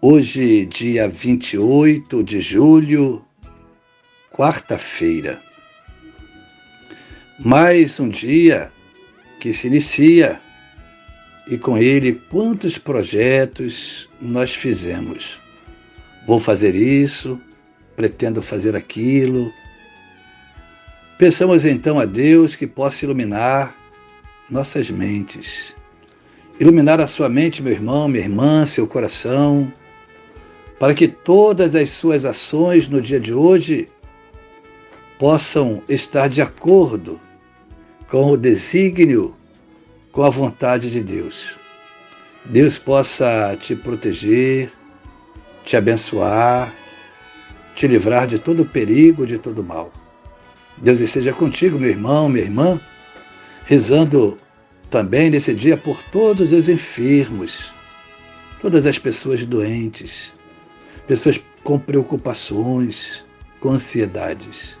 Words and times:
Hoje, 0.00 0.64
dia 0.64 1.08
28 1.08 2.22
de 2.22 2.40
julho, 2.40 3.24
quarta-feira. 4.30 5.42
Mais 7.36 7.98
um 7.98 8.08
dia 8.08 8.70
que 9.40 9.52
se 9.52 9.66
inicia 9.66 10.40
e 11.48 11.58
com 11.58 11.76
ele 11.76 12.12
quantos 12.30 12.78
projetos 12.78 14.08
nós 14.20 14.54
fizemos. 14.54 15.36
Vou 16.28 16.38
fazer 16.38 16.76
isso, 16.76 17.40
pretendo 17.96 18.40
fazer 18.40 18.76
aquilo. 18.76 19.52
Pensamos 21.18 21.64
então 21.64 21.98
a 21.98 22.04
Deus 22.04 22.54
que 22.54 22.68
possa 22.68 23.04
iluminar 23.04 23.76
nossas 24.48 24.88
mentes. 24.90 25.74
Iluminar 26.60 27.00
a 27.00 27.08
sua 27.08 27.28
mente, 27.28 27.60
meu 27.60 27.72
irmão, 27.72 28.06
minha 28.06 28.22
irmã, 28.22 28.64
seu 28.64 28.86
coração 28.86 29.72
para 30.78 30.94
que 30.94 31.08
todas 31.08 31.74
as 31.74 31.90
suas 31.90 32.24
ações 32.24 32.88
no 32.88 33.00
dia 33.00 33.18
de 33.18 33.32
hoje 33.34 33.88
possam 35.18 35.82
estar 35.88 36.28
de 36.28 36.40
acordo 36.40 37.20
com 38.08 38.30
o 38.30 38.36
desígnio, 38.36 39.34
com 40.12 40.22
a 40.22 40.30
vontade 40.30 40.90
de 40.90 41.02
Deus. 41.02 41.58
Deus 42.44 42.78
possa 42.78 43.56
te 43.60 43.74
proteger, 43.74 44.72
te 45.64 45.76
abençoar, 45.76 46.74
te 47.74 47.86
livrar 47.86 48.26
de 48.26 48.38
todo 48.38 48.64
perigo, 48.64 49.26
de 49.26 49.38
todo 49.38 49.62
mal. 49.62 49.92
Deus 50.78 51.00
esteja 51.00 51.32
contigo, 51.32 51.78
meu 51.78 51.90
irmão, 51.90 52.28
minha 52.28 52.44
irmã, 52.44 52.80
rezando 53.64 54.38
também 54.90 55.28
nesse 55.28 55.52
dia 55.52 55.76
por 55.76 56.02
todos 56.04 56.52
os 56.52 56.68
enfermos, 56.68 57.70
todas 58.62 58.86
as 58.86 58.98
pessoas 58.98 59.44
doentes, 59.44 60.32
pessoas 61.08 61.40
com 61.64 61.78
preocupações, 61.78 63.24
com 63.60 63.70
ansiedades. 63.70 64.78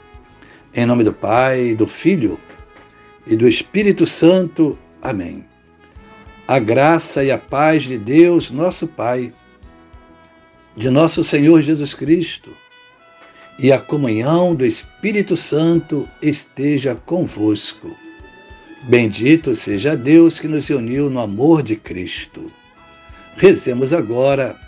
Em 0.74 0.84
nome 0.84 1.02
do 1.02 1.12
Pai, 1.12 1.74
do 1.74 1.86
Filho 1.86 2.38
e 3.26 3.34
do 3.34 3.48
Espírito 3.48 4.04
Santo. 4.04 4.78
Amém. 5.00 5.44
A 6.46 6.58
graça 6.58 7.24
e 7.24 7.30
a 7.30 7.38
paz 7.38 7.84
de 7.84 7.98
Deus, 7.98 8.50
nosso 8.50 8.86
Pai, 8.86 9.32
de 10.76 10.90
nosso 10.90 11.24
Senhor 11.24 11.62
Jesus 11.62 11.94
Cristo 11.94 12.52
e 13.58 13.72
a 13.72 13.78
comunhão 13.78 14.54
do 14.54 14.64
Espírito 14.64 15.34
Santo 15.34 16.08
esteja 16.22 16.94
convosco. 16.94 17.96
Bendito 18.84 19.54
seja 19.54 19.96
Deus 19.96 20.38
que 20.38 20.46
nos 20.46 20.70
uniu 20.70 21.10
no 21.10 21.18
amor 21.18 21.62
de 21.62 21.74
Cristo. 21.74 22.46
Rezemos 23.36 23.92
agora 23.92 24.67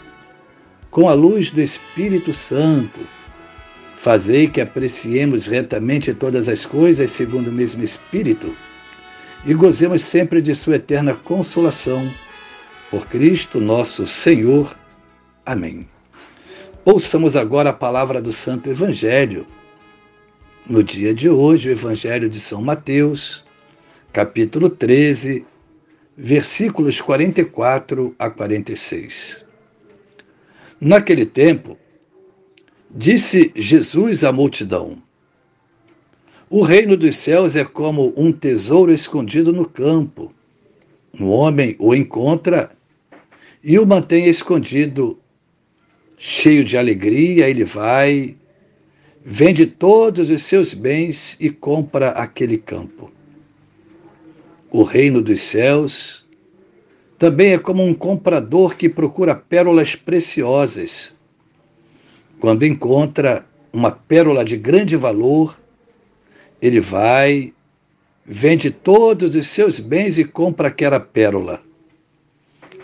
com 0.91 1.07
a 1.07 1.13
luz 1.13 1.51
do 1.51 1.61
Espírito 1.61 2.33
Santo. 2.33 2.99
Fazei 3.95 4.47
que 4.47 4.59
apreciemos 4.59 5.47
retamente 5.47 6.13
todas 6.13 6.49
as 6.49 6.65
coisas 6.65 7.09
segundo 7.09 7.47
o 7.49 7.53
mesmo 7.53 7.81
Espírito 7.81 8.53
e 9.45 9.53
gozemos 9.53 10.03
sempre 10.03 10.41
de 10.41 10.53
Sua 10.53 10.75
eterna 10.75 11.15
consolação. 11.15 12.11
Por 12.91 13.07
Cristo 13.07 13.61
nosso 13.61 14.05
Senhor. 14.05 14.75
Amém. 15.45 15.87
Ouçamos 16.83 17.37
agora 17.37 17.69
a 17.69 17.73
palavra 17.73 18.21
do 18.21 18.33
Santo 18.33 18.69
Evangelho. 18.69 19.47
No 20.67 20.83
dia 20.83 21.13
de 21.13 21.29
hoje, 21.29 21.69
o 21.69 21.71
Evangelho 21.71 22.29
de 22.29 22.39
São 22.39 22.61
Mateus, 22.61 23.45
capítulo 24.11 24.69
13, 24.69 25.45
versículos 26.17 26.99
44 26.99 28.13
a 28.19 28.29
46. 28.29 29.50
Naquele 30.83 31.27
tempo, 31.27 31.77
disse 32.89 33.51
Jesus 33.55 34.23
à 34.23 34.31
multidão: 34.31 34.97
O 36.49 36.63
reino 36.63 36.97
dos 36.97 37.17
céus 37.17 37.55
é 37.55 37.63
como 37.63 38.11
um 38.17 38.31
tesouro 38.31 38.91
escondido 38.91 39.53
no 39.53 39.69
campo. 39.69 40.33
Um 41.13 41.29
homem 41.29 41.75
o 41.77 41.93
encontra 41.93 42.71
e 43.63 43.77
o 43.77 43.85
mantém 43.85 44.25
escondido. 44.25 45.19
Cheio 46.17 46.63
de 46.63 46.75
alegria, 46.77 47.47
ele 47.47 47.63
vai, 47.63 48.35
vende 49.23 49.67
todos 49.67 50.31
os 50.31 50.41
seus 50.43 50.73
bens 50.73 51.37
e 51.39 51.51
compra 51.51 52.09
aquele 52.09 52.57
campo. 52.57 53.11
O 54.71 54.81
reino 54.81 55.21
dos 55.21 55.41
céus 55.41 56.25
também 57.21 57.53
é 57.53 57.59
como 57.59 57.83
um 57.83 57.93
comprador 57.93 58.75
que 58.75 58.89
procura 58.89 59.35
pérolas 59.35 59.93
preciosas. 59.93 61.13
Quando 62.39 62.65
encontra 62.65 63.45
uma 63.71 63.91
pérola 63.91 64.43
de 64.43 64.57
grande 64.57 64.95
valor, 64.95 65.55
ele 66.59 66.79
vai, 66.79 67.53
vende 68.25 68.71
todos 68.71 69.35
os 69.35 69.47
seus 69.49 69.79
bens 69.79 70.17
e 70.17 70.25
compra 70.25 70.69
aquela 70.69 70.99
pérola. 70.99 71.61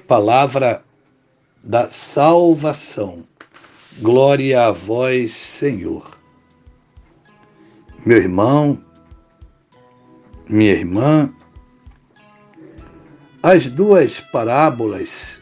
Palavra 0.07 0.83
da 1.63 1.89
salvação. 1.89 3.23
Glória 3.99 4.67
a 4.67 4.71
vós, 4.71 5.31
Senhor. 5.31 6.15
Meu 8.05 8.17
irmão, 8.17 8.77
minha 10.47 10.73
irmã, 10.73 11.33
as 13.41 13.67
duas 13.67 14.19
parábolas 14.19 15.41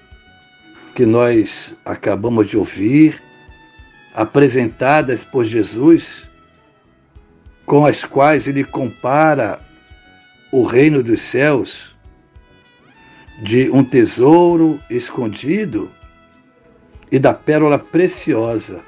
que 0.94 1.06
nós 1.06 1.75
acabamos 1.85 2.47
de 2.47 2.57
ouvir, 2.57 3.22
apresentadas 4.13 5.23
por 5.23 5.45
Jesus, 5.45 6.28
com 7.66 7.85
as 7.85 8.03
quais 8.03 8.47
ele 8.47 8.63
compara 8.63 9.59
o 10.51 10.63
reino 10.63 11.01
dos 11.01 11.22
céus 11.22 11.95
de 13.41 13.69
um 13.69 13.84
tesouro 13.84 14.79
escondido 14.89 15.91
e 17.11 17.19
da 17.19 17.34
pérola 17.34 17.78
preciosa. 17.78 18.84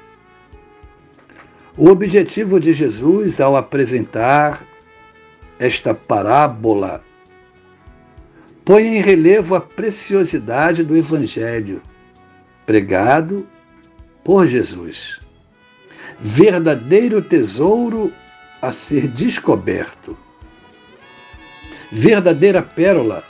O 1.76 1.90
objetivo 1.90 2.58
de 2.58 2.72
Jesus 2.72 3.40
ao 3.40 3.56
apresentar 3.56 4.64
esta 5.58 5.94
parábola 5.94 7.04
põe 8.68 8.98
em 8.98 9.00
relevo 9.00 9.54
a 9.54 9.62
preciosidade 9.62 10.84
do 10.84 10.94
Evangelho 10.94 11.80
pregado 12.66 13.48
por 14.22 14.46
Jesus. 14.46 15.20
Verdadeiro 16.20 17.22
tesouro 17.22 18.12
a 18.60 18.70
ser 18.70 19.08
descoberto. 19.08 20.14
Verdadeira 21.90 22.60
pérola 22.60 23.24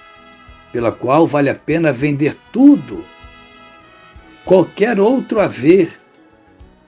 pela 0.72 0.90
qual 0.90 1.24
vale 1.24 1.48
a 1.48 1.54
pena 1.54 1.92
vender 1.92 2.36
tudo, 2.52 3.04
qualquer 4.44 4.98
outro 4.98 5.38
haver, 5.38 5.96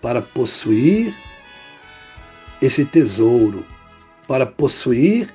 para 0.03 0.20
possuir 0.20 1.14
esse 2.61 2.85
tesouro, 2.85 3.64
para 4.26 4.44
possuir 4.44 5.32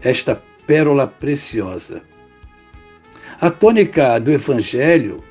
esta 0.00 0.42
pérola 0.66 1.06
preciosa. 1.06 2.02
A 3.44 3.50
tônica 3.50 4.18
do 4.18 4.32
Evangelho 4.32 5.22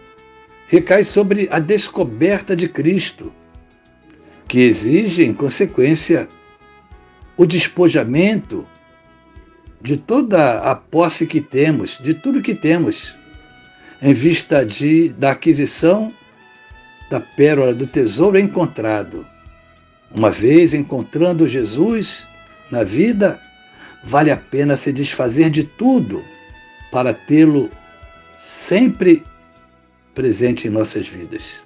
recai 0.68 1.04
sobre 1.04 1.50
a 1.52 1.58
descoberta 1.58 2.56
de 2.56 2.70
Cristo, 2.70 3.34
que 4.48 4.60
exige, 4.60 5.24
em 5.24 5.34
consequência, 5.34 6.28
o 7.36 7.44
despojamento 7.44 8.68
de 9.82 9.98
toda 9.98 10.60
a 10.60 10.76
posse 10.76 11.26
que 11.26 11.42
temos, 11.42 11.98
de 12.04 12.14
tudo 12.14 12.44
que 12.44 12.54
temos, 12.54 13.16
em 14.00 14.14
vista 14.14 14.64
de, 14.64 15.10
da 15.10 15.32
aquisição 15.32 16.14
da 17.10 17.20
pérola 17.20 17.74
do 17.74 17.88
tesouro 17.88 18.38
encontrado. 18.38 19.26
Uma 20.14 20.30
vez 20.30 20.76
encontrando 20.76 21.50
Jesus 21.50 22.28
na 22.70 22.84
vida, 22.84 23.42
vale 24.04 24.30
a 24.30 24.38
pena 24.38 24.78
se 24.78 24.94
desfazer 24.94 25.50
de 25.50 25.64
tudo 25.64 26.24
para 26.92 27.12
tê-lo 27.12 27.72
sempre 28.54 29.24
presente 30.14 30.68
em 30.68 30.72
nossas 30.72 31.08
vidas. 31.08 31.64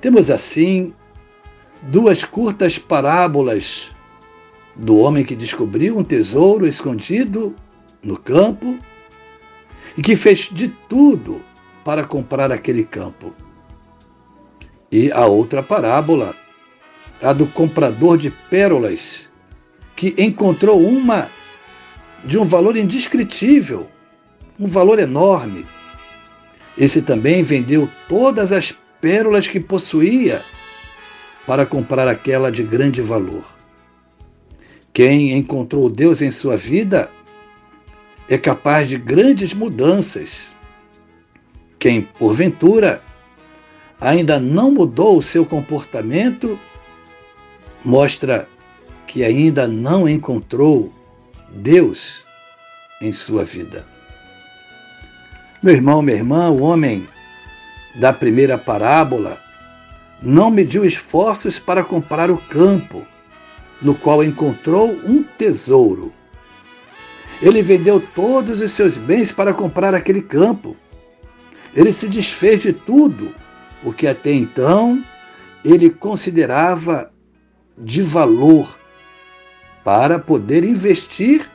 Temos 0.00 0.30
assim 0.30 0.94
duas 1.82 2.24
curtas 2.24 2.78
parábolas 2.78 3.94
do 4.74 4.96
homem 4.96 5.24
que 5.24 5.36
descobriu 5.36 5.98
um 5.98 6.02
tesouro 6.02 6.66
escondido 6.66 7.54
no 8.02 8.16
campo 8.16 8.78
e 9.96 10.00
que 10.00 10.16
fez 10.16 10.48
de 10.50 10.68
tudo 10.88 11.42
para 11.84 12.02
comprar 12.02 12.50
aquele 12.50 12.84
campo. 12.84 13.34
E 14.90 15.12
a 15.12 15.26
outra 15.26 15.62
parábola, 15.62 16.34
a 17.22 17.32
do 17.34 17.46
comprador 17.46 18.16
de 18.16 18.30
pérolas, 18.30 19.28
que 19.94 20.14
encontrou 20.16 20.80
uma 20.80 21.28
de 22.24 22.38
um 22.38 22.44
valor 22.44 22.74
indescritível, 22.74 23.86
um 24.58 24.66
valor 24.66 24.98
enorme. 24.98 25.66
Esse 26.76 27.02
também 27.02 27.42
vendeu 27.42 27.88
todas 28.08 28.50
as 28.50 28.74
pérolas 29.00 29.46
que 29.46 29.60
possuía 29.60 30.42
para 31.46 31.64
comprar 31.66 32.08
aquela 32.08 32.50
de 32.50 32.62
grande 32.62 33.00
valor. 33.00 33.44
Quem 34.92 35.32
encontrou 35.32 35.88
Deus 35.88 36.22
em 36.22 36.30
sua 36.30 36.56
vida 36.56 37.10
é 38.28 38.38
capaz 38.38 38.88
de 38.88 38.96
grandes 38.96 39.52
mudanças. 39.52 40.50
Quem, 41.78 42.02
porventura, 42.02 43.02
ainda 44.00 44.40
não 44.40 44.70
mudou 44.70 45.18
o 45.18 45.22
seu 45.22 45.44
comportamento, 45.44 46.58
mostra 47.84 48.48
que 49.06 49.22
ainda 49.22 49.68
não 49.68 50.08
encontrou 50.08 50.92
Deus 51.50 52.24
em 53.00 53.12
sua 53.12 53.44
vida. 53.44 53.93
Meu 55.64 55.72
irmão, 55.72 56.02
minha 56.02 56.18
irmã, 56.18 56.50
o 56.50 56.60
homem 56.60 57.08
da 57.94 58.12
primeira 58.12 58.58
parábola 58.58 59.40
não 60.20 60.50
mediu 60.50 60.84
esforços 60.84 61.58
para 61.58 61.82
comprar 61.82 62.30
o 62.30 62.36
campo, 62.36 63.02
no 63.80 63.94
qual 63.94 64.22
encontrou 64.22 64.90
um 64.90 65.22
tesouro. 65.22 66.12
Ele 67.40 67.62
vendeu 67.62 67.98
todos 67.98 68.60
os 68.60 68.72
seus 68.72 68.98
bens 68.98 69.32
para 69.32 69.54
comprar 69.54 69.94
aquele 69.94 70.20
campo. 70.20 70.76
Ele 71.74 71.92
se 71.92 72.10
desfez 72.10 72.60
de 72.60 72.74
tudo 72.74 73.34
o 73.82 73.90
que 73.90 74.06
até 74.06 74.32
então 74.32 75.02
ele 75.64 75.88
considerava 75.88 77.10
de 77.78 78.02
valor 78.02 78.78
para 79.82 80.18
poder 80.18 80.62
investir 80.62 81.50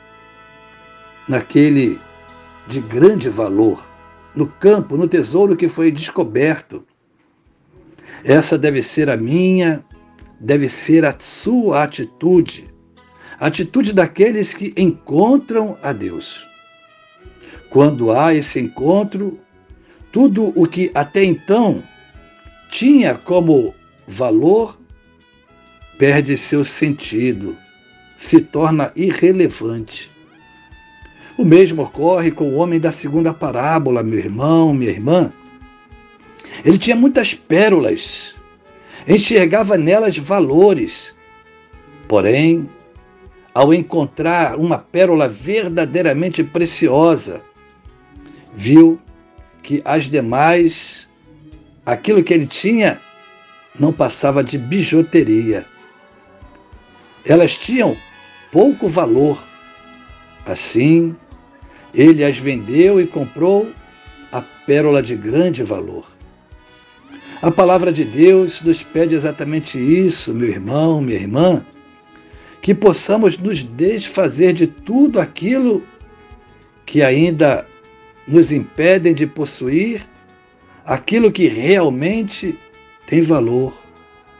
naquele 1.28 2.00
de 2.66 2.80
grande 2.80 3.28
valor, 3.28 3.89
no 4.34 4.46
campo, 4.46 4.96
no 4.96 5.08
tesouro 5.08 5.56
que 5.56 5.68
foi 5.68 5.90
descoberto. 5.90 6.84
Essa 8.24 8.58
deve 8.58 8.82
ser 8.82 9.08
a 9.08 9.16
minha, 9.16 9.84
deve 10.38 10.68
ser 10.68 11.04
a 11.04 11.14
sua 11.18 11.84
atitude, 11.84 12.72
a 13.38 13.46
atitude 13.46 13.92
daqueles 13.92 14.52
que 14.52 14.74
encontram 14.76 15.78
a 15.82 15.92
Deus. 15.92 16.46
Quando 17.70 18.12
há 18.12 18.34
esse 18.34 18.58
encontro, 18.58 19.38
tudo 20.12 20.52
o 20.56 20.66
que 20.66 20.90
até 20.94 21.24
então 21.24 21.82
tinha 22.68 23.14
como 23.14 23.74
valor 24.06 24.78
perde 25.98 26.36
seu 26.36 26.64
sentido, 26.64 27.56
se 28.16 28.40
torna 28.40 28.92
irrelevante. 28.96 30.10
O 31.36 31.44
mesmo 31.44 31.82
ocorre 31.82 32.30
com 32.30 32.50
o 32.50 32.56
homem 32.56 32.78
da 32.78 32.92
segunda 32.92 33.32
parábola, 33.32 34.02
meu 34.02 34.18
irmão, 34.18 34.74
minha 34.74 34.90
irmã. 34.90 35.32
Ele 36.64 36.78
tinha 36.78 36.96
muitas 36.96 37.34
pérolas, 37.34 38.34
enxergava 39.06 39.76
nelas 39.76 40.18
valores. 40.18 41.14
Porém, 42.08 42.68
ao 43.54 43.72
encontrar 43.72 44.56
uma 44.56 44.78
pérola 44.78 45.28
verdadeiramente 45.28 46.42
preciosa, 46.42 47.40
viu 48.54 49.00
que 49.62 49.80
as 49.84 50.04
demais, 50.04 51.08
aquilo 51.84 52.22
que 52.22 52.34
ele 52.34 52.46
tinha, 52.46 53.00
não 53.78 53.92
passava 53.92 54.42
de 54.42 54.58
bijuteria. 54.58 55.64
Elas 57.24 57.56
tinham 57.56 57.96
pouco 58.50 58.88
valor. 58.88 59.38
Assim, 60.44 61.14
ele 61.94 62.24
as 62.24 62.38
vendeu 62.38 63.00
e 63.00 63.06
comprou 63.06 63.70
a 64.32 64.40
pérola 64.40 65.02
de 65.02 65.16
grande 65.16 65.62
valor. 65.62 66.06
A 67.42 67.50
palavra 67.50 67.92
de 67.92 68.04
Deus 68.04 68.60
nos 68.60 68.82
pede 68.82 69.14
exatamente 69.14 69.78
isso, 69.78 70.34
meu 70.34 70.48
irmão, 70.48 71.00
minha 71.00 71.18
irmã, 71.18 71.64
que 72.60 72.74
possamos 72.74 73.38
nos 73.38 73.62
desfazer 73.62 74.52
de 74.52 74.66
tudo 74.66 75.18
aquilo 75.18 75.82
que 76.84 77.02
ainda 77.02 77.66
nos 78.28 78.52
impedem 78.52 79.14
de 79.14 79.26
possuir 79.26 80.06
aquilo 80.84 81.32
que 81.32 81.48
realmente 81.48 82.58
tem 83.06 83.20
valor, 83.20 83.72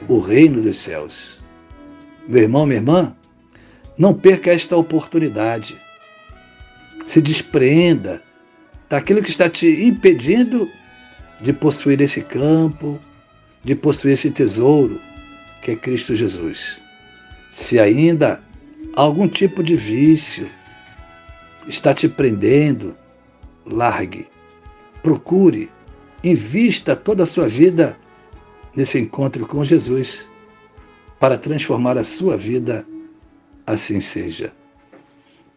o 0.06 0.19
reino 0.19 0.61
dos 0.61 0.79
céus. 0.79 1.41
Meu 2.29 2.43
irmão, 2.43 2.67
minha 2.67 2.79
irmã, 2.79 3.17
não 3.97 4.14
perca 4.14 4.52
esta 4.52 4.76
oportunidade. 4.76 5.76
Se 7.02 7.20
despreenda 7.20 8.23
daquilo 8.88 9.23
que 9.23 9.31
está 9.31 9.49
te 9.49 9.85
impedindo 9.85 10.69
de 11.41 11.52
possuir 11.52 12.00
esse 12.00 12.23
campo, 12.23 12.99
de 13.64 13.75
possuir 13.75 14.14
esse 14.14 14.31
tesouro 14.31 15.00
que 15.62 15.73
é 15.73 15.76
Cristo 15.76 16.14
Jesus. 16.14 16.80
Se 17.50 17.78
ainda 17.78 18.42
algum 18.95 19.28
tipo 19.28 19.62
de 19.62 19.76
vício 19.76 20.49
está 21.66 21.95
te 21.95 22.09
prendendo, 22.09 22.97
largue, 23.64 24.28
procure, 25.02 25.71
invista 26.23 26.97
toda 26.97 27.23
a 27.23 27.26
sua 27.26 27.49
vida 27.49 27.99
nesse 28.75 28.99
encontro 28.99 29.47
com 29.47 29.64
Jesus 29.64 30.28
para 31.19 31.37
transformar 31.37 31.99
a 31.99 32.04
sua 32.04 32.37
vida, 32.37 32.87
assim 33.66 34.00
seja. 34.00 34.52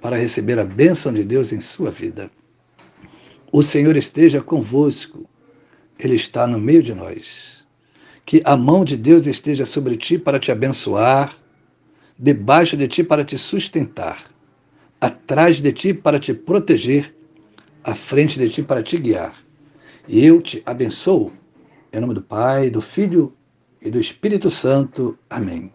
para 0.00 0.16
receber 0.16 0.58
a 0.58 0.64
bênção 0.64 1.12
de 1.12 1.24
Deus 1.24 1.52
em 1.52 1.60
sua 1.60 1.90
vida. 1.90 2.30
O 3.52 3.62
Senhor 3.62 3.96
esteja 3.96 4.42
convosco, 4.42 5.28
Ele 5.98 6.14
está 6.14 6.46
no 6.46 6.60
meio 6.60 6.82
de 6.82 6.94
nós. 6.94 7.64
Que 8.24 8.42
a 8.44 8.56
mão 8.56 8.84
de 8.84 8.96
Deus 8.96 9.26
esteja 9.26 9.64
sobre 9.64 9.96
ti 9.96 10.18
para 10.18 10.38
te 10.38 10.50
abençoar, 10.50 11.36
debaixo 12.18 12.76
de 12.76 12.88
ti 12.88 13.04
para 13.04 13.24
te 13.24 13.38
sustentar, 13.38 14.24
atrás 15.00 15.56
de 15.56 15.72
ti 15.72 15.94
para 15.94 16.18
te 16.18 16.34
proteger, 16.34 17.14
à 17.84 17.94
frente 17.94 18.38
de 18.38 18.48
ti 18.48 18.62
para 18.62 18.82
te 18.82 18.98
guiar. 18.98 19.36
E 20.08 20.24
eu 20.24 20.40
te 20.40 20.62
abençoo, 20.66 21.32
em 21.92 22.00
nome 22.00 22.14
do 22.14 22.22
Pai, 22.22 22.68
do 22.68 22.80
Filho 22.80 23.32
e 23.80 23.90
do 23.90 24.00
Espírito 24.00 24.50
Santo. 24.50 25.16
Amém. 25.30 25.72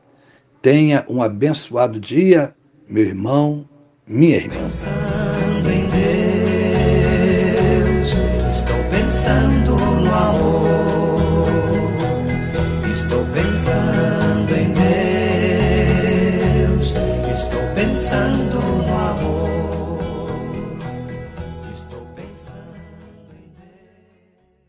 Tenha 0.61 1.05
um 1.09 1.23
abençoado 1.23 1.99
dia, 1.99 2.53
meu 2.87 3.05
irmão, 3.05 3.67
minha 4.12 4.38
irmã. 4.38 4.56
Pensando 4.56 5.72
em 5.72 5.88
Deus, 7.98 8.18
estou 8.50 8.84
pensando 8.89 9.75
no 9.77 10.13
amor, 10.13 11.48
estou 12.91 13.25
pensando. 13.25 13.50